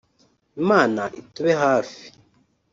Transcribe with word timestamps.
Imana 0.61 1.01
itube 1.21 1.51
hafi 1.61 1.99